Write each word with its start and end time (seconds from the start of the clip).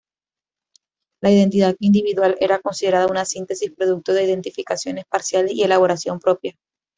La 1.21 1.29
identidad 1.29 1.75
individual 1.79 2.35
era 2.39 2.57
considerada 2.57 3.05
una 3.05 3.23
síntesis 3.23 3.69
producto 3.71 4.13
de 4.13 4.23
identificaciones 4.23 5.05
parciales 5.05 5.51
y 5.53 5.61
elaboración 5.61 6.19
propia. 6.19 6.57